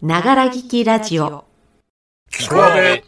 [0.00, 1.44] ながら聞きラジオ。
[2.30, 3.02] 聞こえ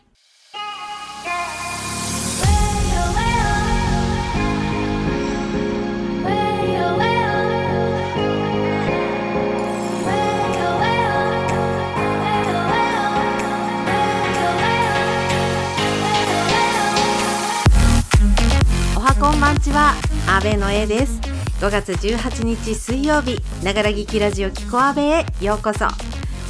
[18.97, 19.95] おはこんばんちは
[20.27, 21.21] 阿部の A です。
[21.61, 25.87] 5月18日水曜日ながら聞きラジオキコアベへようこそ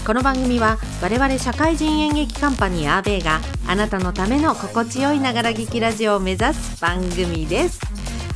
[0.06, 7.80] この番組は我々社会人演劇カンパニーアーベイがあなたのための心地よいながら聞きラジオを目指す番組です。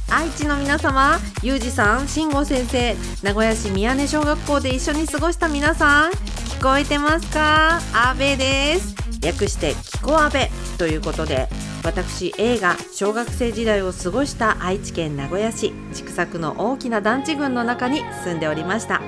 [0.09, 7.81] 愛知の皆様ゆうじさん慎吾先生名古屋市宮根小学校で一緒に過ごした皆さん聞こえてますか？
[7.93, 8.95] 阿部です。
[9.21, 11.49] 略してキコアベということで
[11.83, 19.01] 私 A が小学生時代を過ごした愛知県名古屋市千種区の大きな団地群の中に住んでおりました。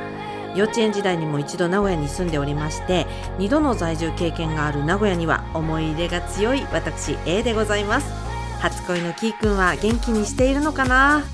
[0.56, 3.06] 幼稚園時代にも一度名古屋に住んでおりまして
[3.38, 8.10] 2度の在住経験がある名古屋には思い入れが強い私 A でございます。
[8.58, 11.24] 初恋のキーくんは元気にしているのかな？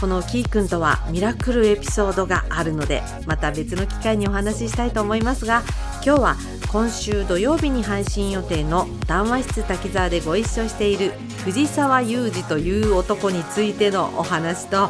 [0.00, 5.62] このキーくんとはミラクルエピソードがあるのでまた別の機会にお話ししたいと思いますが
[6.04, 6.36] 今日は
[6.70, 11.12] 今週土曜日に配信予定の談話室滝沢でご一緒している
[11.44, 14.84] 藤沢裕二という男についてのお話と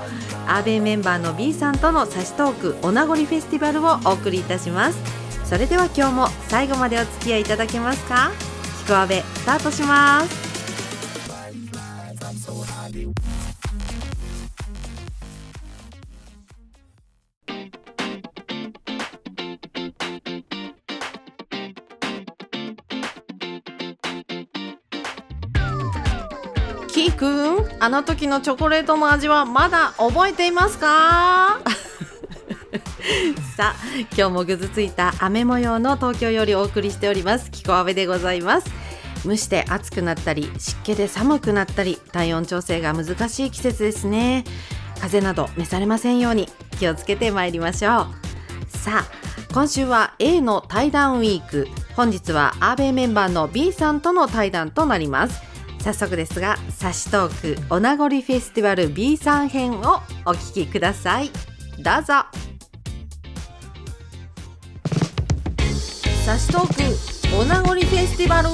[0.47, 4.98] アーベイメンバーの B さんとのサシトークお名残フェスティバルをお送りいたします。
[5.44, 8.30] それでは今日も最後までお付き合いいただけますか？
[8.84, 10.41] キコアベスタートします
[27.83, 31.58] あの時のチョコレートの味はまだ覚えていますか？
[33.56, 33.77] さあ
[34.16, 37.50] 今日もぐずついた雨模様の東京よりお送りしております。
[37.50, 38.69] キコアベでございます。
[39.27, 44.44] 蒸して暑くなったり湿気で寒くなったり体温調整が難しい季節ですね。
[45.00, 48.06] 風邪など召されませんように気をつけてまいりましょう。
[48.78, 49.04] さあ
[49.53, 51.66] 今週は A の対談ウィーク。
[51.97, 55.51] 本日はアーベイメンバーの B さんとの対談となります。
[55.82, 61.31] 早速ですがサシトークお名残フェスティバル B さん編をお聞きください。
[61.78, 62.15] どうぞ。
[66.25, 68.50] サシトークお名残フェスティバル。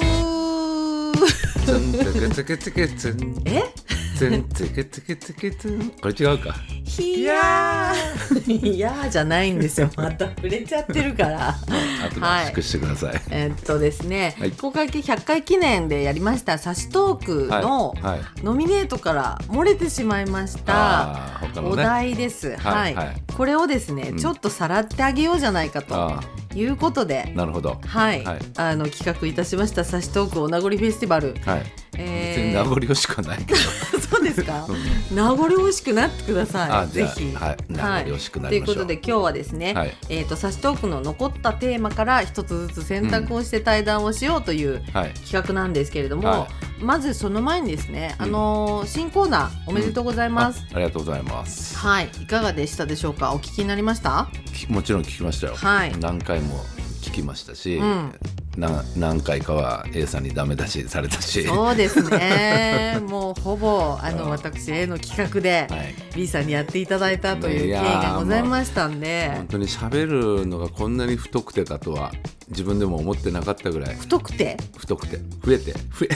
[3.45, 3.88] え？
[4.19, 5.91] ツンツケツケツケツン。
[6.03, 6.53] これ違うか。
[6.99, 8.69] いやー。
[8.75, 9.89] いやーじゃないんですよ。
[9.97, 11.51] また触れちゃってるから。
[12.05, 14.51] 後で圧縮してください、えっとですね、はい。
[14.51, 18.03] 公開100回記念でやりましたサシトークのはい。
[18.03, 18.21] はい。
[18.43, 21.77] ノミネートから漏れてしまいました、ね。
[21.77, 22.93] 題です、ははい。
[22.95, 23.23] いはい。
[23.37, 24.19] これをですね、うん。
[24.19, 27.79] ちょっとさらってあげようじゃないかとあいうことでーなるほど。
[27.85, 28.39] はい、はい。
[28.57, 31.63] あの企画いたしましたサシトークお名残フェスティバル、はい、
[31.97, 32.37] えー。
[32.37, 33.61] 別に名残惜しくはないけど。
[34.09, 35.17] そうですか、うん。
[35.17, 36.89] 名残惜しくなってください。
[36.89, 37.33] ぜひ。
[37.37, 37.57] あはい。
[37.69, 39.97] 名残惜しくなというりましょう、ことで今日はですね、はい。
[40.09, 45.13] えー、とサシトークの残ったテーマから一つずつ選択をして対談をしようというはい。
[45.15, 46.49] 企画なんですけれども、は
[46.81, 48.25] まずその前にですね、うん。
[48.25, 51.77] あのー新コーナーおめでとうございます、あありがとうございます。
[51.77, 53.33] はいいかがでしたでしょうか？
[53.35, 54.29] お聞きになりました？
[54.55, 55.99] きもちろん聞きましたよ、はい。
[55.99, 56.65] 何回も
[57.03, 58.15] 聞きましたし、うん
[58.59, 61.45] な何回かは A さんにダメ出しされたし。
[61.45, 62.99] そうですね。
[63.09, 64.31] もうほぼあのうん。
[64.31, 65.95] 私 A の企画ではい。
[66.15, 69.31] B さんにやっていただいたという経緯がございましたんで。
[69.35, 72.13] 本当に喋るのがこんなに太くてかとは
[72.49, 73.95] 自分でも思ってなかったぐらい。
[73.95, 74.57] 太くて？
[74.77, 75.19] 太くて。
[75.45, 75.73] 増えて。
[75.73, 76.09] 増え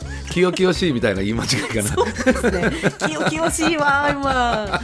[0.34, 2.72] きよきよしいみたいな言い間違いかなですね。
[3.06, 4.80] 清々しいわ今。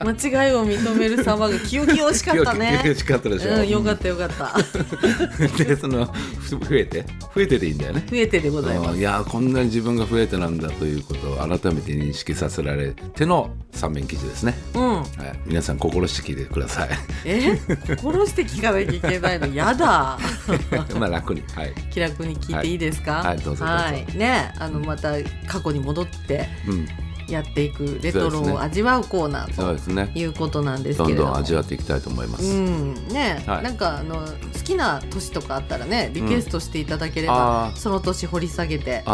[0.00, 2.70] 間違いを認める様が清々しかったね。
[2.70, 4.56] きよきよしかったでしょ、うん、よかったよかった。
[5.64, 6.06] でその
[6.40, 7.04] ふ増えて？
[7.32, 8.90] 増えてでいいんだよね増えてでございます。
[8.94, 14.94] うんいやこんなに自分が増えてなんだということを改めて認識させられての三面記事ですね、うん。
[14.96, 15.04] はい、
[15.46, 16.88] 皆さん心して聞いてください
[17.24, 17.56] え、
[17.96, 20.18] 心して聞かなきゃいけないの、やだ。
[20.98, 23.12] まあ楽にはい、気楽に聞いていいですか？
[23.18, 25.12] はいはいどうぞどうぞはいね、あのまた
[25.46, 26.88] 過去に戻ってうん、
[27.28, 30.10] やっていくレトロを味わうコーナーとそうですね。
[30.14, 31.32] いうことなんですどんけれども。
[31.32, 32.94] どん味わっていきたいと思います、うん。
[33.08, 33.62] ね、はい。
[33.62, 34.24] なんかあの好
[34.64, 37.76] きな年とかあったらねリクエストしていただけれあば、ー。
[37.76, 39.04] その年掘り下げて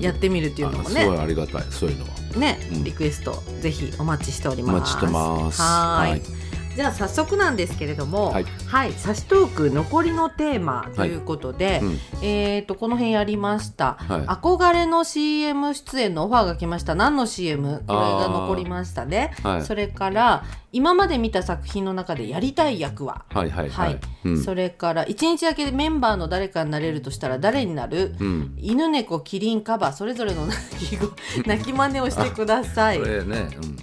[0.00, 2.10] やってみるっていうのもあすねごいありがたいそういうのは。
[2.36, 2.84] ね、うん。
[2.84, 4.76] リクエストぜひお待ちしております。
[4.76, 5.62] お待ちしてます。
[5.62, 6.41] はい
[6.74, 11.98] じゃあ早速なんですけれども、ははいい、サシトーク残りのテーマということで、うん。
[12.22, 14.20] えっ、とこの辺やりました、はい。
[14.26, 16.94] 憧れの CM 出演のオファーが来ました。
[16.94, 19.34] 何の CM これが残りましたね。
[19.42, 19.62] はい。
[19.64, 23.24] それから今まで見た作品の中でやりたい役は？
[23.28, 23.92] はいはいははい。
[23.94, 24.42] い、うん。
[24.42, 28.54] それから一日だけでメンバーの誰かになれるとしたら誰になる、うん。
[28.58, 31.10] 犬猫キリンカバそれぞれの 鳴き声
[31.44, 32.98] 鳴き真似をしてください。
[32.98, 33.04] こ。
[33.04, 33.76] れね、うん、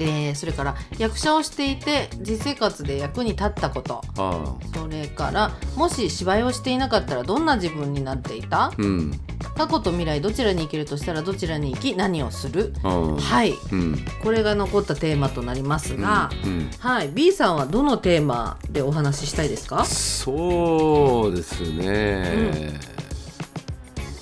[0.00, 4.02] えーそれから役者をしていて実生活で役に立ったこと。
[4.74, 8.72] それからもし芝居をしていなかったらどんな自分になっていた？
[8.78, 9.20] うん。
[9.56, 12.72] 過去と未来どちらに行けるとしたらどちらに行き何をする？
[12.82, 13.54] はい。
[13.72, 14.04] うん。
[14.22, 16.70] これが残ったテーマとなりますが、うん。
[16.78, 17.08] はい。
[17.08, 19.84] B さんはどのテーマでお話ししたいですか？
[19.84, 22.78] そうですね、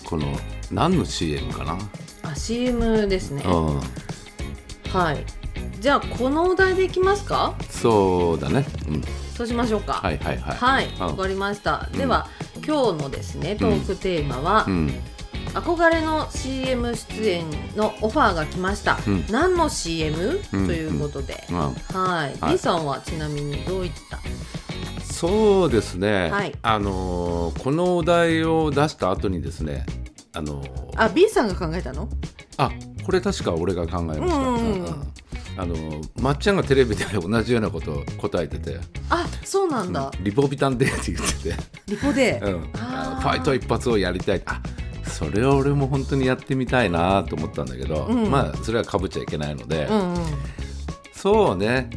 [0.05, 0.27] この
[0.71, 1.79] 何の CM かな、
[2.23, 3.43] あ CM ですね。
[3.45, 3.81] うん、
[4.91, 5.25] はい
[5.79, 7.55] じゃあこのお題でいきますか？
[7.71, 9.03] そうだね、うん、
[9.37, 9.95] そうしましょうか。
[9.95, 10.57] はいはいはい。
[10.57, 11.07] はいうん。
[11.07, 11.99] わかりました、うん。
[11.99, 12.29] では
[12.67, 14.95] 今日のですねトークテーマは、うん。
[15.55, 17.45] 憧れの CM 出演
[17.77, 19.25] のオファーが来ました、うん。
[19.31, 20.67] 何の CM、うん。
[20.67, 21.59] ということで、うん。
[21.59, 21.73] は
[22.27, 22.53] い、はい。
[22.53, 24.19] B さんはちなみにどういった？
[25.05, 26.53] そうですね、はい。
[26.63, 29.87] あのーこのお題を出した後にですね
[30.33, 32.09] あのーあ B さんが考えたの？
[32.57, 32.71] あ
[33.05, 34.55] これ確か俺が考えました、うん。
[34.55, 35.13] うんうん
[35.57, 38.79] あのーまっちゃんがテレビで同じようなことを答えてて。
[39.11, 41.55] あそうなんだ、リポビタンデーって言ってて、
[41.87, 44.43] リポで、うん、ファイト一発をやりたい。
[44.47, 44.61] あ
[45.05, 48.31] それは俺も本当にやってみたいなと思ったんだけど、うん。
[48.31, 50.25] まあそれはかぶっちゃいけないので、うんうん。
[51.13, 51.91] そうね。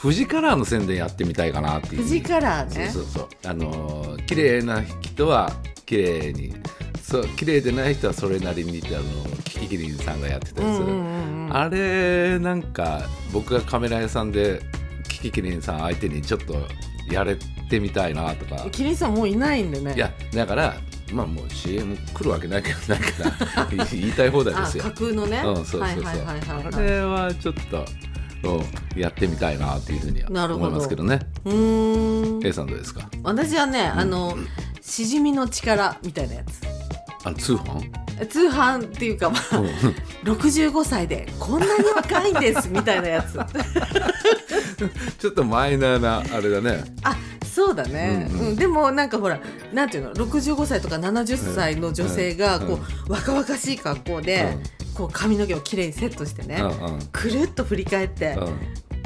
[0.00, 2.04] 富士カラーの宣伝やってみたいかなっていう。
[2.04, 2.90] 富士カラーね。
[2.90, 3.28] そうそうそう。
[3.44, 5.52] あのー綺麗な人は
[5.86, 6.54] 綺麗に。
[7.02, 9.04] そう綺麗でない人はそれなりにってあの
[9.44, 11.13] キキキリンさんがやってたやつ、うんうんうんうん
[11.56, 13.02] あれなんか
[13.32, 14.60] 僕がカメラ屋さんで
[15.08, 16.56] キキキリンさん相手にちょっと
[17.08, 17.36] やれ
[17.70, 18.68] てみたいなとか。
[18.72, 19.94] キリンさんもういないんでね。
[19.94, 20.74] いやだから
[21.12, 23.24] まあもう CM 来るわけないけどないか
[23.68, 24.82] ら言いたい放題であすよ。
[24.82, 24.90] 架。
[24.90, 25.82] 空のね、うん、そうそうそう。
[25.84, 27.84] あはいれはちょっと、
[28.48, 31.20] うん、やってみたいなっていうふうには思いますけどね。
[31.44, 32.44] うーん。
[32.44, 33.08] A さんどうですか？
[33.22, 34.36] 私はね、あの
[34.80, 36.60] しじみの力みたいなやつ。
[37.24, 38.03] あの通販？
[38.28, 39.66] 通販っていうかまあうん。
[40.24, 43.38] 65歳でこんなに若いんですみたいなやつ。
[45.18, 46.84] ちょっとマイナーなあれだね。
[47.02, 48.48] あそうだね、うんうん。
[48.48, 48.56] うん。
[48.56, 49.40] でもなんかほら
[49.72, 52.66] なんていうの？65歳とか70歳の女性がうん。
[52.66, 54.58] こう若々しい格好で、
[54.94, 56.62] こう髪の毛をきれいにセットしてね、
[57.12, 58.54] くるっと振り返って、うん。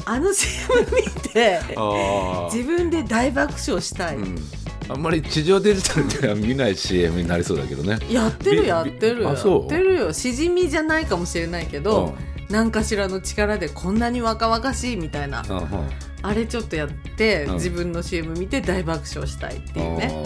[0.04, 1.02] あの CM 見
[1.32, 4.18] てあ自分で大爆笑したい、
[4.88, 7.98] あんまり地上デジタルでは見ない CM になりそうだけどね。
[8.10, 9.22] やってるびやってる。
[9.22, 10.12] やってるよ。
[10.12, 12.16] しじみじゃないかもしれないけど、
[12.48, 15.44] 何かしらの力でこんなに若々しいみたいな。
[15.48, 15.66] うんうん。
[16.22, 17.54] あれちょっとやって、うん。
[17.54, 20.10] 自分の CM 見て大爆笑したいっていうね。
[20.12, 20.16] あ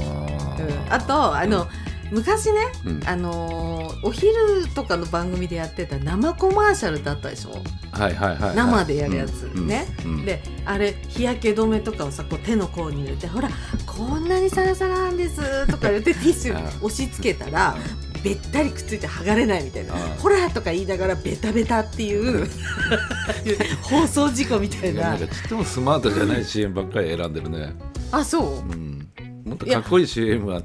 [0.61, 0.69] うん。
[0.69, 1.67] ーあとあの、
[2.11, 3.01] 昔ね、うん。
[3.07, 3.73] あのー
[4.05, 4.33] お昼
[4.75, 7.53] とかの番組でやってた生コマーシャルだったでしょ？
[7.93, 8.57] はいはいはいはい。
[8.57, 10.25] 生でやるやつ、うんね、うん。
[10.25, 13.49] であれ日焼け止めとかをさこう手の甲に入れてほら
[13.97, 17.77] こんなにサラサラなんですとか言ってティッシュ 押し付けたら
[18.25, 19.95] べったりくっついて剥がれないみたいな。
[20.19, 22.49] ほらとか言いながらベタベタっていう
[23.83, 25.11] 放送事故みたいな。
[25.11, 27.75] なんかちっともスマートじゃない CM ばっかり選んでるね。
[28.13, 28.73] あそう？
[28.73, 28.92] うん。
[29.45, 30.63] もっとかっこいい CM は。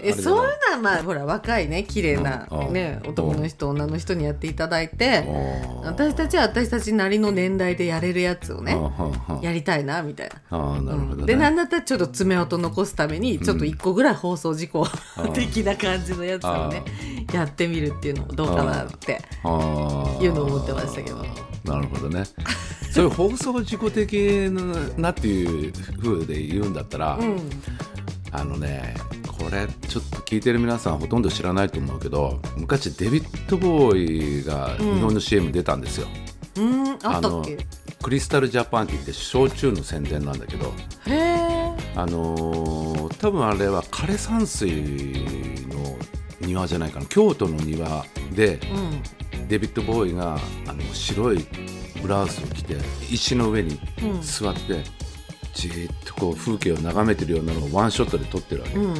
[0.00, 2.72] えそういうのはまあほら若いね綺麗なうん。
[2.72, 8.76] ねうん男の人女の人にやっていただいての私たちは私たちなりの年代でやれるやつをね
[9.42, 10.58] やりたいなみたいな。
[10.80, 11.20] なるほど、ね。
[11.20, 11.26] うん。
[11.26, 14.86] でなんだったらちょっと爪痕残すためにちょっと一個ぐらい放送事故
[15.18, 16.84] うん的な感じのやつをね
[17.32, 19.20] やってみるっていうのもどうかなって
[20.20, 21.24] いうのを思ってましたけど。
[21.64, 22.24] なるほどね。
[22.92, 24.50] そういう放送事故的
[24.96, 27.50] なっていう風で言うんだったら、うん
[28.32, 28.94] あのね
[29.38, 36.08] これちょっと聞いてる皆さんほとんど知らないと思うけど昔デビッド・ボーイが日本の CM 出たんですよ、
[36.56, 37.58] うんあったっけ？
[38.02, 40.72] クリスタルジャパンって言って焼酎の宣伝なんだけど。
[41.96, 44.70] あのー多分あれは枯山水
[45.68, 45.96] の
[46.40, 47.06] 庭じゃないかな。
[47.06, 48.04] 京都の庭
[48.34, 48.60] で
[49.34, 49.48] うん。
[49.48, 51.46] デビッド・ボーイがあの白い
[52.02, 52.76] ブラウスを着て
[53.10, 54.20] 石の上にうん。
[54.22, 54.82] 座って、
[55.56, 58.96] じーっとこう風景を眺めてるようなのをワンショットで撮ってるわけ、うんうんうん。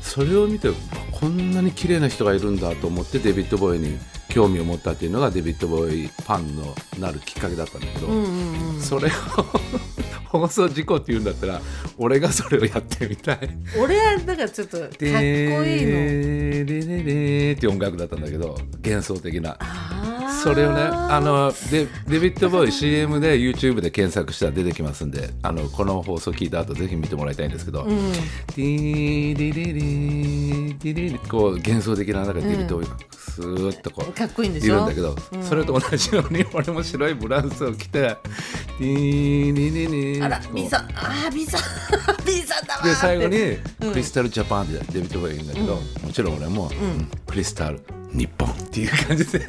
[0.00, 0.70] それを見て
[1.12, 3.98] こんなに綺麗な人がいるんだと思ってデビッド・ボーイに
[4.30, 8.80] 興味を持ったっていうのがデビッド・ボーイファンのなるきっかけだったんだけど、うんうんうん。
[8.80, 9.10] それを
[10.28, 11.60] 放送事故って言うんだったら
[11.98, 13.38] 俺がそれをやってみたい。
[13.78, 15.08] 俺はだからちょっとかっこいいの。
[15.08, 19.56] でーれれれーって音楽だったんだけど幻想的な。
[19.60, 19.97] あ
[20.42, 41.60] それをねあのデデビッド・ボーイ CM で YouTube で検索したら出てきますんであのこの放送聞いた後ぜひ見てもらいたいんですけど、ディーディリリディリリこう幻想的な中でデビッド・ボーイがスーッとこうかっこいいんでいしょるんだけど、それと同じように俺も白いブラウスを着てディーリリリあらこう B さんあー B さん
[42.24, 43.56] B さんだわで最後に
[43.92, 47.80] クリスタルジャパンってデビッド・ボーイが言うんだけど、もちろん俺も、うんクリスタル
[48.12, 48.48] 日本。
[48.48, 49.46] っていう感じで。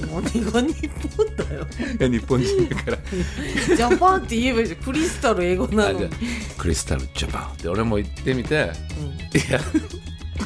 [0.00, 1.66] 何が日本だよ。
[1.98, 2.96] いや日本人だから。
[2.96, 4.80] ジャパンって言えばいいじゃん。
[4.80, 6.10] クリスタル英語なのに。
[6.58, 7.52] クリスタルジャパン。
[7.52, 9.60] って俺も言ってみて、いや。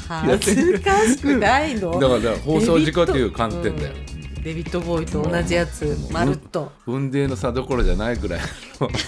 [0.09, 1.99] 恥ずかしくないの。
[1.99, 3.95] だからだから放送事故っていう観点だよ、
[4.37, 4.43] うん。
[4.43, 8.41] デビッド・ボーイと同じやつまるっと運命の差どころじゃないぐらい
[8.81, 8.91] の。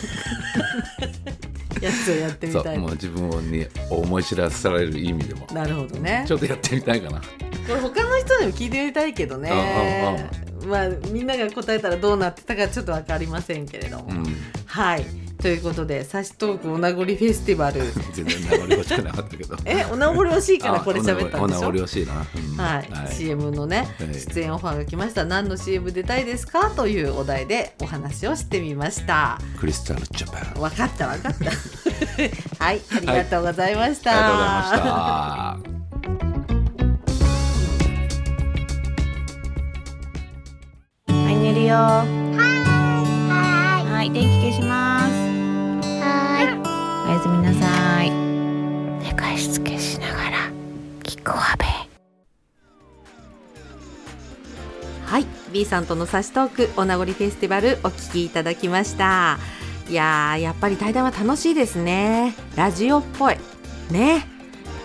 [1.80, 2.62] やつをやってみたい。
[2.62, 5.46] そうもう自分に思い知らされる意味でも。
[5.52, 6.24] なるほどね。
[6.26, 7.22] ちょっとやってみたいかな
[7.70, 9.50] これ他の人にも聞いてみたいけどね。
[10.66, 14.26] まあみんなが答えたらどうなってたかちょっと分かりませんけれども、うん。
[14.66, 15.06] はい。
[15.40, 17.80] ということで「サシトークお名残フェスティバル。
[18.12, 22.56] 全然名残惜しくなかったけど」 えお名残惜しいからこれ喋ったんでしお名ょ残惜しいな、うん。
[22.56, 24.14] はい、CM のね、はい。
[24.14, 25.24] 出演オファーが来ました。
[25.24, 26.70] 何の CM 出たいですか？
[26.76, 29.40] というお題でお話をしてみました。
[29.58, 30.60] クリスタルジャパン。
[30.60, 32.64] 分かった分かった。
[32.64, 32.80] はい。
[32.94, 34.14] ありがとうございました、あ
[34.74, 34.88] りがと
[35.54, 35.69] うござい
[41.78, 42.04] は
[43.86, 43.92] い。
[43.92, 45.10] はい電気消します。
[47.06, 48.10] おやすみなさい。
[48.10, 50.38] 寝かしつけしながら
[51.02, 51.64] 聞くわべ。
[55.06, 55.26] はい。
[55.52, 59.38] B さんとのサシトークお名残フェスティバルお聞きいただきました。
[59.88, 62.34] いやーやっぱり対談は楽しいですね。
[62.56, 63.36] ラジオっぽい。
[63.90, 64.26] ね。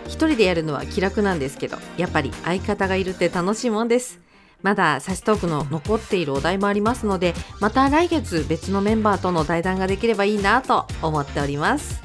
[0.08, 4.20] 一人でやるのは気楽なんですけどやっぱり相方がいるって楽しいもんです
[4.66, 12.02] まだサシトークの残っているお題もありますのでまた来月別のメンバーとの対談ができればいいなと思っております。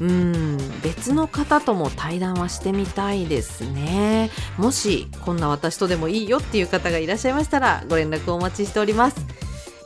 [0.00, 4.30] うーん別の方とも対談はしてみたいですね。
[4.56, 9.26] もしこんな私とでもいいよっていう方がいらっしゃいましたらご連絡お待ちしております。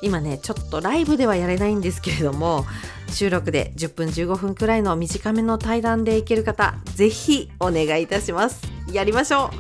[0.00, 2.66] 今ねちょっとライブではやれないんですけれども
[3.08, 8.62] 収録で10分15分くらいの短めの対談でいける方ぜひお願いいたします。
[8.92, 9.50] やりましょ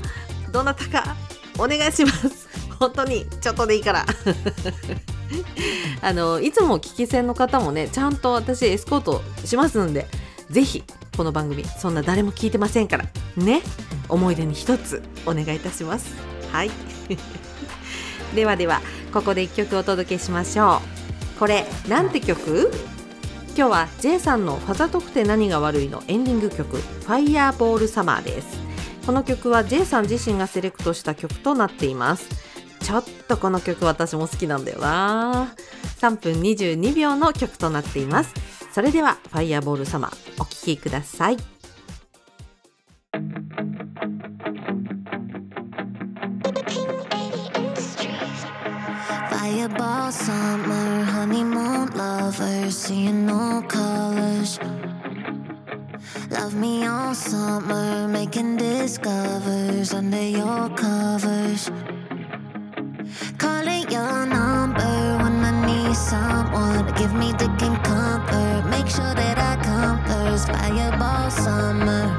[0.48, 0.52] う。
[0.52, 1.31] どなたか。
[1.58, 2.48] お願いします。
[2.78, 4.06] 本当にちょっとでいいから。
[6.02, 10.06] あのいつも聞き戦の方もねちゃんと私エスコートしますんで
[10.50, 10.82] ぜひ
[11.16, 13.06] この番組そんな誰も聞いてませんから
[13.36, 13.62] ね
[14.08, 16.14] 思い出に一つお願いいたします。
[16.52, 16.70] はい。
[18.34, 18.80] ではでは
[19.12, 20.82] ここで一曲お届けしましょ
[21.36, 21.38] う。
[21.38, 22.70] これなんて曲？
[23.54, 28.71] 今日は J さんの「ファザ特定何が悪い」のエンディング曲「ファイヤーボールサマーです。
[29.04, 32.28] この曲は J さん自身がセレクトした曲となっています。
[32.80, 35.54] ちょっとこの曲私も好きなんだよな。
[36.00, 38.34] 3分22秒の曲となっています。
[38.72, 41.36] それでは「ファイヤーボールサマーお聴きください。
[49.30, 54.58] Fireball summer, honeymoon lovers, seeing no colors.
[56.42, 61.70] Love me all summer, making discovers under your covers.
[63.38, 68.68] Calling your number when I need someone give me dick and comfort.
[68.68, 70.48] Make sure that I come first.
[70.48, 72.10] Fireball summer,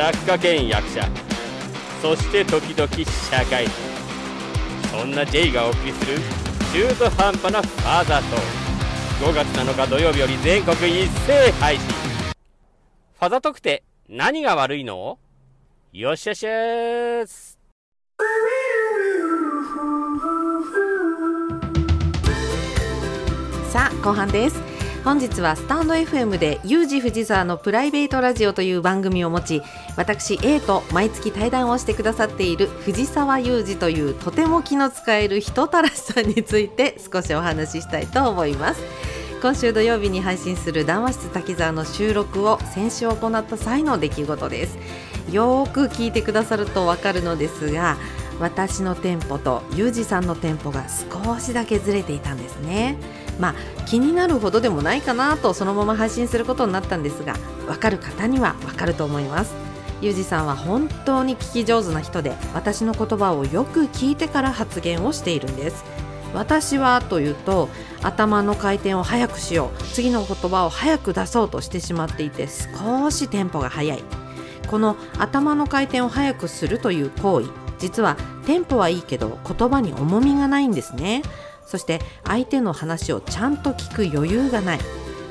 [0.00, 1.06] 作家兼役者。
[2.00, 3.66] そして時々社会。
[3.66, 3.72] 人
[4.88, 6.18] そんな J がお送りする
[6.72, 11.84] 中途半端なファーザートー5月7日土曜日より全国一斉配信。
[11.84, 15.18] ファザトクって何が悪いの？
[15.92, 17.58] よっしゃっしゃーす。
[23.68, 24.69] さあ後半です。
[25.04, 29.62] 本日はスタンド FM で U 字藤沢のプライベートラジオという番組を持ち
[29.96, 38.82] 私 A と毎月対談をしてくださっている藤沢裕二というとても気の使える人たらしさんについて少しお話ししたいと思います。
[39.40, 44.78] 今週土曜日に配信する談話室滝沢の収録を先週行った際の出来事です。
[45.32, 47.96] よーく聞いてくださるとわかるのですが
[48.38, 52.98] 私のテンポとユージさんのテンポが少しだけずれていたんですね。
[53.40, 53.54] まあ
[53.86, 57.34] 気になるほどでもないかなとそのまま配信することになったんですが
[57.66, 59.54] わかる方にはわかると思います。
[60.00, 65.84] ユージさんは本当に聞き上手な人で私の言葉をよく聞いてから発言をしているんです。
[66.32, 67.68] 私はというと
[68.02, 74.04] 頭の回転を速くしよう次の言葉を早く出そうとしてしまっていて少しテンポが速い。
[74.68, 81.22] この頭の回転を速くするという行為実はテンポはいいけど言葉に重みがないんですね。
[81.70, 84.80] そして相手の話をちゃんと聞く余裕がない。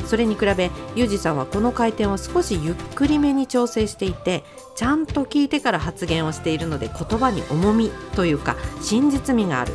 [0.05, 4.43] それに比べユージさんはこの回転を少しゆっくりめに調整していて
[4.75, 9.73] ちゃんと聞いてから発言をしているので言葉に重みというか真実味がある。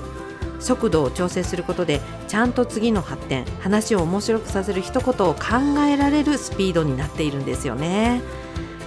[0.61, 8.23] 速度を調整することでちゃんと次の発展話を面白くさせる一言を考えられるスピードになっているんですよね。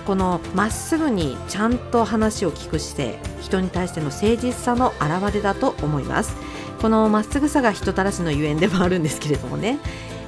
[0.07, 6.35] このまっすぐにちゃんと話を聞く姿勢人に対しての誠実さの表れだと思います。
[6.81, 9.79] このまっすぐさが人たらしのゆえんでもあるんですけれどもね。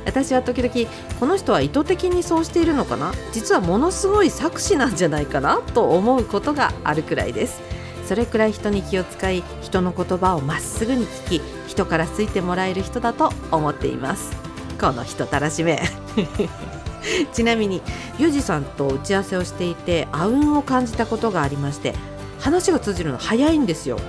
[0.05, 3.12] 私は時々この人は意図的にそうしているのかな？
[3.31, 5.57] 実はものすごい作詞なんじゃないかな？
[5.57, 7.62] と思うことがあるくらいです。
[8.05, 14.31] それくらい人に気を使い人の言葉をまっすぐに聞き人から好いてもらえる人だと思っています。
[14.81, 15.79] この人たらしめ。
[17.31, 17.81] ちなみに
[18.17, 21.93] ユージさんと打ち合わせをしていてあうんを感じたことがありまして
[22.39, 23.99] 話が通じるの早いんですよ。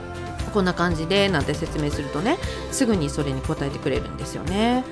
[0.50, 2.38] こんな感じでなんて説明するとね
[2.70, 4.84] すぐにそれに答えてくれるんですよね。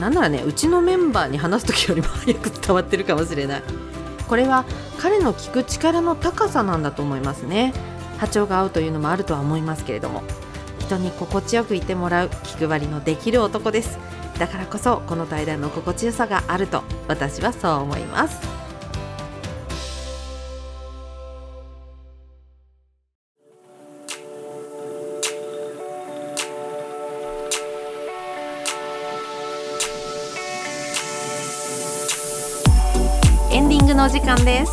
[0.00, 3.62] なんならねうちのメンバーに話す時よりも早く伝わってるかもしれない。
[4.28, 4.64] これは
[4.98, 7.72] 彼の聞く力の高さなんだと思いますね。
[8.18, 10.22] 波長が合うというのもあるとは思いますけれども。
[10.80, 13.98] 人に心地よくいてもらう気配りのできる男です。
[14.38, 18.63] だからこそこの対談の心地よさがあると私はそう思います。
[34.24, 34.72] 間です。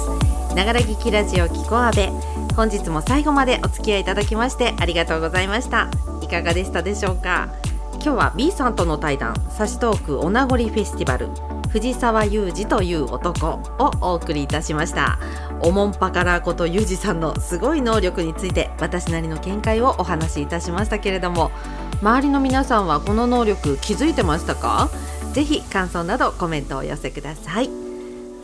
[0.55, 2.09] ながら聞きラジオキコアベ
[2.55, 5.89] 本日も最後までお付き合いいただきましてありがとうございました。
[6.21, 7.49] いかがでしたでしょうか？
[7.95, 11.27] 今日は B さんとの対談サシトークお名残フェスティバル
[11.69, 15.19] 藤沢裕二という男をお送りいたしました。
[15.61, 21.51] おもんぱからこと裕二さんのすごい能力について私なりの見解をお話しいたしましたけれども
[22.01, 24.89] 周りの皆さんはこの能力気づいてましたか？
[25.33, 27.69] ぜひ感想などコメントをお寄せください。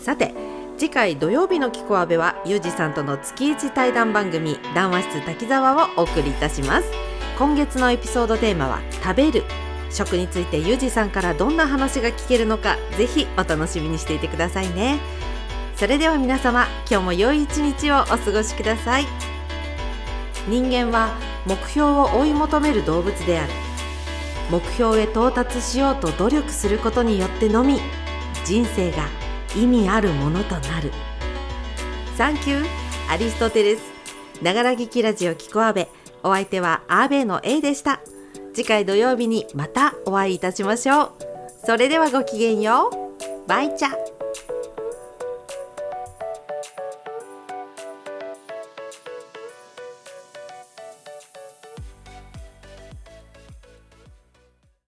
[0.02, 0.34] さて
[0.78, 6.88] 次回土曜日のキコアベはユージさんとの月一対談番組談話室滝沢をお送りいたします。
[7.40, 9.44] 今月のエピソードテーマは食べる。
[9.90, 15.00] 食についてユージさんからどんな話が聞けるのかぜひお楽しみにしていてくださいね。
[15.76, 19.06] それでは皆様今日も良い一日をお過ごしください。
[20.48, 21.10] 人間は
[21.48, 23.54] 目標を追い求める動物である。
[24.52, 27.80] 目標へ到達しようと努力することによってのみ
[28.46, 29.08] 人生が
[29.58, 30.92] 意味あるものとなる。
[32.16, 32.66] サンキュー
[33.10, 33.82] アリストテレス
[34.42, 35.88] ながら聞きラジオキコアベ
[36.24, 38.02] お相手はアーベの A でした。
[38.54, 41.12] 次回土曜日にまたお会いいたしましょう。
[41.66, 43.50] それではごきげんよう。
[43.50, 44.17] バイチャ。